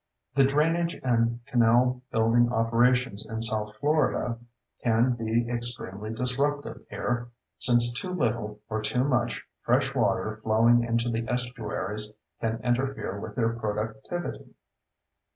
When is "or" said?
8.67-8.81